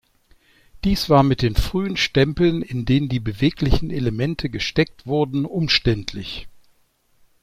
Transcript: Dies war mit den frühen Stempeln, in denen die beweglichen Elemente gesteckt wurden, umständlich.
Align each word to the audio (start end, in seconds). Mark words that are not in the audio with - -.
Dies 0.83 1.11
war 1.11 1.21
mit 1.21 1.43
den 1.43 1.53
frühen 1.53 1.95
Stempeln, 1.95 2.63
in 2.63 2.85
denen 2.85 3.07
die 3.07 3.19
beweglichen 3.19 3.91
Elemente 3.91 4.49
gesteckt 4.49 5.05
wurden, 5.05 5.45
umständlich. 5.45 6.47